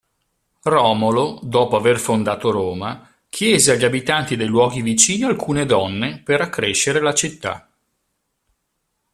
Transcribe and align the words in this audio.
Romolo, 0.63 1.39
dopo 1.43 1.75
aver 1.77 1.99
fondato 1.99 2.49
Roma, 2.49 3.07
chiese 3.29 3.71
agli 3.73 3.85
abitanti 3.85 4.35
dei 4.35 4.47
luoghi 4.47 4.81
vicini 4.81 5.25
alcune 5.25 5.67
donne 5.67 6.23
per 6.23 6.41
accrescere 6.41 6.99
la 7.01 7.13
città. 7.13 7.69